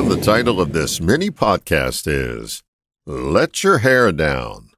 And 0.00 0.10
the 0.10 0.16
title 0.18 0.62
of 0.62 0.72
this 0.72 0.98
mini 0.98 1.30
podcast 1.30 2.06
is 2.06 2.62
Let 3.04 3.62
Your 3.62 3.78
Hair 3.78 4.12
Down. 4.12 4.70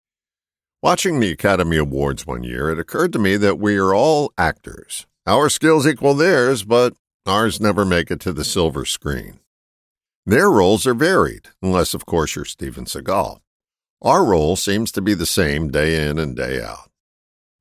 Watching 0.82 1.20
the 1.20 1.30
Academy 1.30 1.76
Awards 1.76 2.26
one 2.26 2.42
year, 2.42 2.70
it 2.70 2.80
occurred 2.80 3.12
to 3.12 3.20
me 3.20 3.36
that 3.36 3.56
we 3.56 3.76
are 3.76 3.94
all 3.94 4.32
actors. 4.36 5.06
Our 5.24 5.48
skills 5.48 5.86
equal 5.86 6.14
theirs, 6.14 6.64
but 6.64 6.94
ours 7.24 7.60
never 7.60 7.84
make 7.84 8.10
it 8.10 8.18
to 8.22 8.32
the 8.32 8.42
silver 8.42 8.84
screen. 8.84 9.38
Their 10.26 10.50
roles 10.50 10.88
are 10.88 10.92
varied, 10.92 11.50
unless, 11.62 11.94
of 11.94 12.04
course, 12.04 12.34
you're 12.34 12.44
Steven 12.44 12.84
Seagal. 12.84 13.38
Our 14.02 14.24
role 14.24 14.56
seems 14.56 14.90
to 14.90 15.00
be 15.00 15.14
the 15.14 15.24
same 15.24 15.70
day 15.70 16.04
in 16.04 16.18
and 16.18 16.34
day 16.34 16.60
out. 16.60 16.90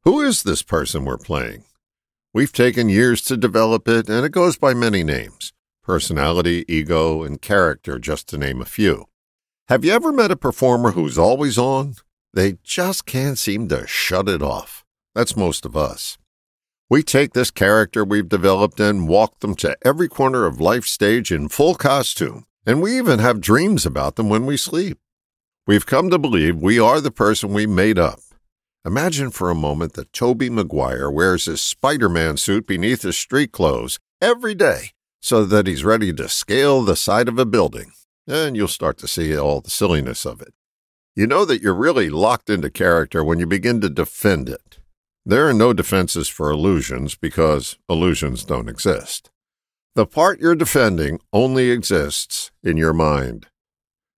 Who 0.03 0.19
is 0.19 0.41
this 0.41 0.63
person 0.63 1.05
we're 1.05 1.19
playing? 1.19 1.65
We've 2.33 2.51
taken 2.51 2.89
years 2.89 3.21
to 3.25 3.37
develop 3.37 3.87
it, 3.87 4.09
and 4.09 4.25
it 4.25 4.31
goes 4.31 4.57
by 4.57 4.73
many 4.73 5.03
names 5.03 5.53
personality, 5.83 6.65
ego, 6.67 7.23
and 7.23 7.41
character, 7.41 7.99
just 7.99 8.27
to 8.29 8.37
name 8.37 8.61
a 8.61 8.65
few. 8.65 9.05
Have 9.67 9.83
you 9.83 9.91
ever 9.91 10.11
met 10.11 10.31
a 10.31 10.35
performer 10.35 10.91
who's 10.91 11.17
always 11.17 11.57
on? 11.57 11.95
They 12.33 12.57
just 12.63 13.05
can't 13.05 13.37
seem 13.37 13.67
to 13.69 13.87
shut 13.87 14.29
it 14.29 14.41
off. 14.41 14.83
That's 15.15 15.35
most 15.35 15.65
of 15.65 15.75
us. 15.75 16.17
We 16.89 17.03
take 17.03 17.33
this 17.33 17.51
character 17.51 18.03
we've 18.03 18.29
developed 18.29 18.79
and 18.79 19.07
walk 19.07 19.39
them 19.39 19.55
to 19.55 19.77
every 19.83 20.07
corner 20.07 20.45
of 20.45 20.59
life 20.59 20.85
stage 20.85 21.31
in 21.31 21.49
full 21.49 21.75
costume, 21.75 22.45
and 22.65 22.81
we 22.81 22.97
even 22.97 23.19
have 23.19 23.41
dreams 23.41 23.85
about 23.85 24.15
them 24.17 24.29
when 24.29 24.45
we 24.45 24.57
sleep. 24.57 24.97
We've 25.65 25.85
come 25.85 26.09
to 26.09 26.19
believe 26.19 26.57
we 26.57 26.79
are 26.79 26.99
the 26.99 27.11
person 27.11 27.53
we 27.53 27.65
made 27.65 27.97
up. 27.97 28.19
Imagine 28.85 29.29
for 29.31 29.49
a 29.49 29.55
moment 29.55 29.93
that 29.93 30.11
Tobey 30.11 30.49
Maguire 30.49 31.09
wears 31.09 31.45
his 31.45 31.61
Spider 31.61 32.09
Man 32.09 32.35
suit 32.35 32.65
beneath 32.65 33.03
his 33.03 33.17
street 33.17 33.51
clothes 33.51 33.99
every 34.21 34.55
day 34.55 34.91
so 35.21 35.45
that 35.45 35.67
he's 35.67 35.85
ready 35.85 36.11
to 36.13 36.27
scale 36.27 36.81
the 36.81 36.95
side 36.95 37.27
of 37.27 37.37
a 37.39 37.45
building, 37.45 37.91
and 38.27 38.55
you'll 38.55 38.67
start 38.67 38.97
to 38.97 39.07
see 39.07 39.37
all 39.37 39.61
the 39.61 39.69
silliness 39.69 40.25
of 40.25 40.41
it. 40.41 40.53
You 41.15 41.27
know 41.27 41.45
that 41.45 41.61
you're 41.61 41.75
really 41.75 42.09
locked 42.09 42.49
into 42.49 42.69
character 42.69 43.23
when 43.23 43.39
you 43.39 43.45
begin 43.45 43.81
to 43.81 43.89
defend 43.89 44.49
it. 44.49 44.79
There 45.25 45.47
are 45.47 45.53
no 45.53 45.73
defenses 45.73 46.27
for 46.27 46.49
illusions 46.49 47.15
because 47.15 47.77
illusions 47.87 48.43
don't 48.43 48.69
exist. 48.69 49.29
The 49.93 50.07
part 50.07 50.39
you're 50.39 50.55
defending 50.55 51.19
only 51.31 51.69
exists 51.69 52.49
in 52.63 52.77
your 52.77 52.93
mind. 52.93 53.47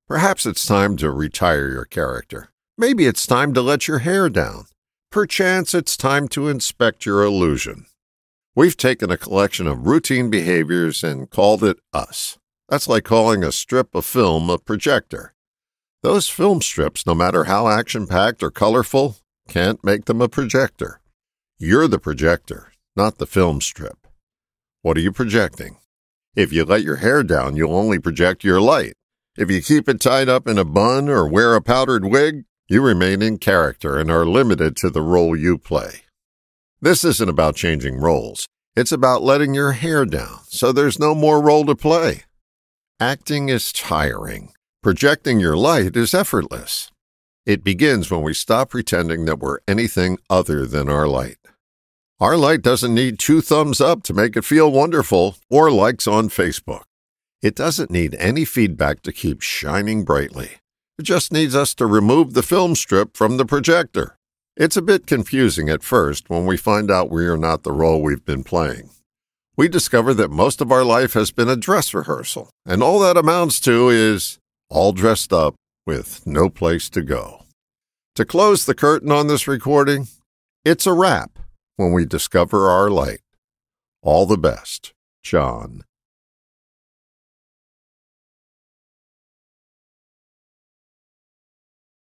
Perhaps 0.07 0.45
it's 0.45 0.65
time 0.65 0.95
to 0.97 1.09
retire 1.09 1.69
your 1.69 1.85
character. 1.85 2.49
Maybe 2.77 3.05
it's 3.05 3.25
time 3.25 3.53
to 3.55 3.61
let 3.61 3.87
your 3.87 3.99
hair 3.99 4.29
down. 4.29 4.65
Perchance 5.11 5.73
it's 5.73 5.97
time 5.97 6.27
to 6.29 6.47
inspect 6.47 7.05
your 7.05 7.23
illusion. 7.23 7.87
We've 8.55 8.77
taken 8.77 9.09
a 9.09 9.17
collection 9.17 9.65
of 9.65 9.87
routine 9.87 10.29
behaviors 10.29 11.03
and 11.03 11.27
called 11.27 11.63
it 11.63 11.79
us. 11.91 12.37
That's 12.69 12.87
like 12.87 13.03
calling 13.03 13.43
a 13.43 13.51
strip 13.51 13.95
of 13.95 14.05
film 14.05 14.47
a 14.47 14.59
projector. 14.59 15.33
Those 16.03 16.29
film 16.29 16.61
strips, 16.61 17.07
no 17.07 17.15
matter 17.15 17.45
how 17.45 17.67
action 17.67 18.05
packed 18.05 18.43
or 18.43 18.51
colorful, 18.51 19.17
can't 19.47 19.83
make 19.83 20.05
them 20.05 20.21
a 20.21 20.29
projector. 20.29 21.01
You're 21.57 21.87
the 21.87 21.97
projector, 21.97 22.71
not 22.95 23.17
the 23.17 23.25
film 23.25 23.59
strip. 23.59 24.05
What 24.83 24.97
are 24.97 25.01
you 25.01 25.11
projecting? 25.11 25.77
If 26.35 26.53
you 26.53 26.63
let 26.63 26.83
your 26.83 26.97
hair 26.97 27.23
down, 27.23 27.55
you'll 27.55 27.75
only 27.75 27.97
project 27.97 28.43
your 28.43 28.61
light. 28.61 28.93
If 29.35 29.49
you 29.49 29.63
keep 29.63 29.89
it 29.89 29.99
tied 29.99 30.29
up 30.29 30.47
in 30.47 30.59
a 30.59 30.65
bun 30.65 31.09
or 31.09 31.27
wear 31.27 31.55
a 31.55 31.61
powdered 31.61 32.05
wig, 32.05 32.45
you 32.69 32.83
remain 32.83 33.23
in 33.23 33.39
character 33.39 33.97
and 33.97 34.11
are 34.11 34.27
limited 34.27 34.75
to 34.77 34.91
the 34.91 35.01
role 35.01 35.35
you 35.35 35.57
play. 35.57 36.02
This 36.83 37.05
isn't 37.05 37.29
about 37.29 37.55
changing 37.55 38.01
roles. 38.01 38.49
It's 38.75 38.91
about 38.91 39.23
letting 39.23 39.53
your 39.53 39.71
hair 39.71 40.03
down 40.03 40.39
so 40.49 40.73
there's 40.73 40.99
no 40.99 41.15
more 41.15 41.41
role 41.41 41.65
to 41.67 41.75
play. 41.75 42.23
Acting 42.99 43.47
is 43.47 43.71
tiring. 43.71 44.51
Projecting 44.81 45.39
your 45.39 45.55
light 45.55 45.95
is 45.95 46.13
effortless. 46.13 46.91
It 47.45 47.63
begins 47.63 48.11
when 48.11 48.21
we 48.21 48.33
stop 48.33 48.71
pretending 48.71 49.23
that 49.23 49.39
we're 49.39 49.59
anything 49.65 50.17
other 50.29 50.65
than 50.65 50.89
our 50.89 51.07
light. 51.07 51.37
Our 52.19 52.35
light 52.35 52.61
doesn't 52.61 52.93
need 52.93 53.17
two 53.17 53.39
thumbs 53.39 53.79
up 53.79 54.03
to 54.03 54.13
make 54.13 54.35
it 54.35 54.43
feel 54.43 54.69
wonderful 54.69 55.37
or 55.49 55.71
likes 55.71 56.05
on 56.05 56.27
Facebook. 56.27 56.83
It 57.41 57.55
doesn't 57.55 57.91
need 57.91 58.13
any 58.15 58.43
feedback 58.43 59.03
to 59.03 59.13
keep 59.13 59.41
shining 59.41 60.03
brightly. 60.03 60.57
It 60.99 61.03
just 61.03 61.31
needs 61.31 61.55
us 61.55 61.73
to 61.75 61.85
remove 61.85 62.33
the 62.33 62.43
film 62.43 62.75
strip 62.75 63.15
from 63.15 63.37
the 63.37 63.45
projector. 63.45 64.17
It's 64.55 64.77
a 64.77 64.83
bit 64.83 65.07
confusing 65.07 65.67
at 65.67 65.81
first 65.81 66.29
when 66.29 66.45
we 66.45 66.57
find 66.57 66.91
out 66.91 67.09
we 67.09 67.25
are 67.25 67.37
not 67.37 67.63
the 67.63 67.71
role 67.71 68.03
we've 68.03 68.23
been 68.23 68.43
playing. 68.43 68.91
We 69.57 69.67
discover 69.67 70.13
that 70.13 70.29
most 70.29 70.61
of 70.61 70.71
our 70.71 70.83
life 70.83 71.13
has 71.13 71.31
been 71.31 71.49
a 71.49 71.55
dress 71.55 71.91
rehearsal, 71.91 72.51
and 72.63 72.83
all 72.83 72.99
that 72.99 73.17
amounts 73.17 73.59
to 73.61 73.89
is 73.89 74.37
all 74.69 74.91
dressed 74.91 75.33
up 75.33 75.55
with 75.87 76.27
no 76.27 76.49
place 76.49 76.87
to 76.91 77.01
go. 77.01 77.45
To 78.13 78.25
close 78.25 78.65
the 78.65 78.75
curtain 78.75 79.11
on 79.11 79.25
this 79.25 79.47
recording, 79.47 80.07
it's 80.63 80.85
a 80.85 80.93
wrap 80.93 81.39
when 81.77 81.91
we 81.91 82.05
discover 82.05 82.69
our 82.69 82.91
light. 82.91 83.21
All 84.03 84.27
the 84.27 84.37
best, 84.37 84.93
John. 85.23 85.83